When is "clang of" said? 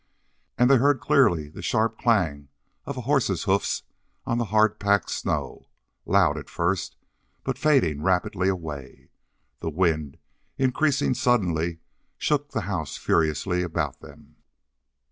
1.99-2.97